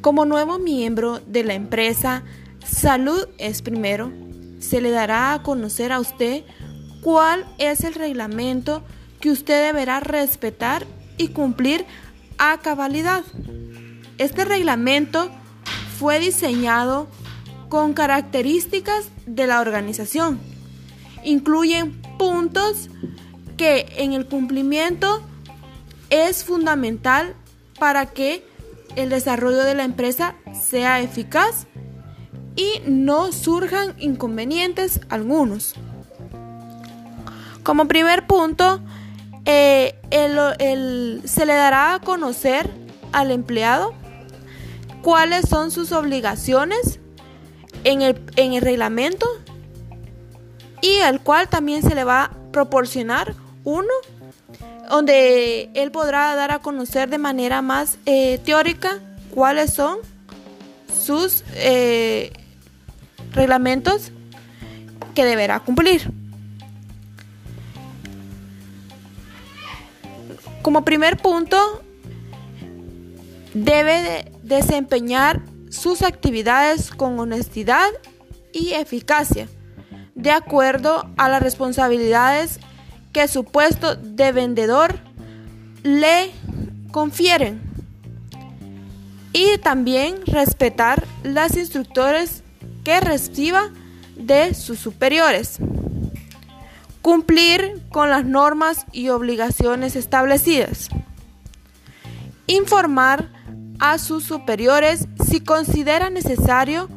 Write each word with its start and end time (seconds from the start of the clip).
Como 0.00 0.24
nuevo 0.24 0.58
miembro 0.58 1.20
de 1.26 1.44
la 1.44 1.52
empresa 1.52 2.22
Salud 2.64 3.28
es 3.36 3.60
Primero, 3.60 4.10
se 4.58 4.80
le 4.80 4.90
dará 4.90 5.34
a 5.34 5.42
conocer 5.42 5.92
a 5.92 6.00
usted 6.00 6.44
cuál 7.02 7.44
es 7.58 7.84
el 7.84 7.92
reglamento 7.92 8.82
que 9.20 9.30
usted 9.30 9.66
deberá 9.66 10.00
respetar 10.00 10.86
y 11.18 11.28
cumplir 11.28 11.84
a 12.38 12.58
cabalidad. 12.60 13.24
Este 14.16 14.46
reglamento 14.46 15.30
fue 15.98 16.18
diseñado 16.18 17.06
con 17.68 17.92
características 17.92 19.08
de 19.26 19.46
la 19.46 19.60
organización. 19.60 20.40
Incluyen 21.24 22.00
puntos 22.18 22.88
que 23.58 23.86
en 23.98 24.14
el 24.14 24.26
cumplimiento 24.26 25.22
es 26.08 26.42
fundamental 26.42 27.34
para 27.78 28.06
que 28.06 28.49
el 28.96 29.10
desarrollo 29.10 29.58
de 29.58 29.74
la 29.74 29.84
empresa 29.84 30.34
sea 30.52 31.00
eficaz 31.00 31.66
y 32.56 32.82
no 32.86 33.32
surjan 33.32 33.94
inconvenientes 33.98 35.00
algunos. 35.08 35.74
Como 37.62 37.86
primer 37.86 38.26
punto, 38.26 38.80
eh, 39.44 39.94
se 41.24 41.46
le 41.46 41.54
dará 41.54 41.94
a 41.94 42.00
conocer 42.00 42.70
al 43.12 43.30
empleado 43.30 43.94
cuáles 45.02 45.48
son 45.48 45.70
sus 45.70 45.92
obligaciones 45.92 47.00
en 47.84 48.02
el, 48.02 48.20
en 48.36 48.52
el 48.52 48.62
reglamento 48.62 49.26
y 50.82 51.00
al 51.00 51.20
cual 51.20 51.48
también 51.48 51.82
se 51.82 51.94
le 51.94 52.04
va 52.04 52.24
a 52.24 52.30
proporcionar 52.52 53.34
uno 53.64 53.88
donde 54.90 55.70
él 55.74 55.92
podrá 55.92 56.34
dar 56.34 56.50
a 56.50 56.58
conocer 56.58 57.08
de 57.08 57.18
manera 57.18 57.62
más 57.62 57.96
eh, 58.06 58.38
teórica 58.44 58.98
cuáles 59.32 59.72
son 59.72 59.98
sus 61.00 61.44
eh, 61.54 62.32
reglamentos 63.32 64.10
que 65.14 65.24
deberá 65.24 65.60
cumplir. 65.60 66.10
Como 70.62 70.84
primer 70.84 71.16
punto, 71.16 71.56
debe 73.54 74.32
desempeñar 74.42 75.40
sus 75.70 76.02
actividades 76.02 76.90
con 76.90 77.18
honestidad 77.20 77.88
y 78.52 78.72
eficacia, 78.72 79.46
de 80.16 80.32
acuerdo 80.32 81.08
a 81.16 81.28
las 81.28 81.42
responsabilidades 81.42 82.58
que 83.12 83.28
su 83.28 83.44
puesto 83.44 83.96
de 83.96 84.32
vendedor 84.32 84.98
le 85.82 86.30
confieren. 86.92 87.60
Y 89.32 89.58
también 89.58 90.16
respetar 90.26 91.04
las 91.22 91.56
instructores 91.56 92.42
que 92.84 93.00
reciba 93.00 93.70
de 94.16 94.54
sus 94.54 94.78
superiores. 94.78 95.58
Cumplir 97.02 97.82
con 97.90 98.10
las 98.10 98.24
normas 98.24 98.86
y 98.92 99.08
obligaciones 99.08 99.96
establecidas. 99.96 100.88
Informar 102.46 103.28
a 103.78 103.98
sus 103.98 104.24
superiores 104.24 105.06
si 105.26 105.40
considera 105.40 106.10
necesario 106.10 106.88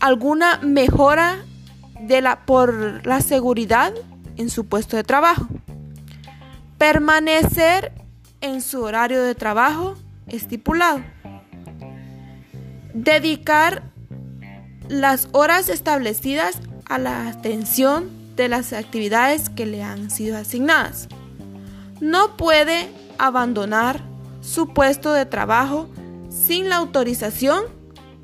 alguna 0.00 0.58
mejora 0.62 1.44
de 2.00 2.20
la, 2.22 2.46
por 2.46 3.06
la 3.06 3.20
seguridad 3.20 3.92
en 4.36 4.50
su 4.50 4.66
puesto 4.66 4.96
de 4.96 5.04
trabajo. 5.04 5.46
Permanecer 6.78 7.92
en 8.40 8.60
su 8.60 8.82
horario 8.82 9.22
de 9.22 9.34
trabajo 9.34 9.94
estipulado. 10.26 11.02
Dedicar 12.92 13.82
las 14.88 15.28
horas 15.32 15.68
establecidas 15.68 16.58
a 16.86 16.98
la 16.98 17.28
atención 17.28 18.10
de 18.36 18.48
las 18.48 18.72
actividades 18.72 19.48
que 19.48 19.66
le 19.66 19.82
han 19.82 20.10
sido 20.10 20.36
asignadas. 20.36 21.08
No 22.00 22.36
puede 22.36 22.90
abandonar 23.18 24.02
su 24.42 24.74
puesto 24.74 25.12
de 25.12 25.24
trabajo 25.24 25.88
sin 26.28 26.68
la 26.68 26.76
autorización 26.76 27.64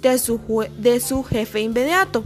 de 0.03 0.19
su, 0.19 0.41
de 0.77 1.01
su 1.01 1.23
jefe 1.25 1.61
inmediato. 1.61 2.25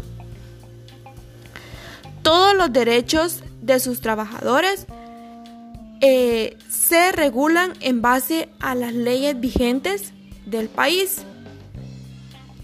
Todos 2.22 2.56
los 2.56 2.72
derechos 2.72 3.44
de 3.64 3.80
sus 3.80 4.00
trabajadores 4.00 4.86
eh, 6.00 6.58
se 6.69 7.12
regulan 7.12 7.72
en 7.80 8.02
base 8.02 8.50
a 8.60 8.75
las 8.75 8.92
leyes 8.92 9.41
vigentes 9.41 10.12
del 10.44 10.69
país. 10.69 11.22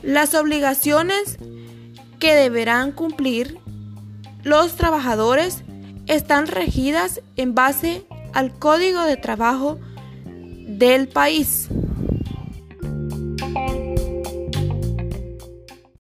Las 0.03 0.35
obligaciones 0.35 1.39
que 2.19 2.35
deberán 2.35 2.93
cumplir 2.93 3.59
los 4.43 4.77
trabajadores 4.77 5.63
están 6.07 6.47
regidas 6.47 7.23
en 7.37 7.55
base 7.55 8.05
al 8.35 8.53
Código 8.53 9.03
de 9.03 9.17
Trabajo 9.17 9.79
del 10.25 11.09
país. 11.09 11.69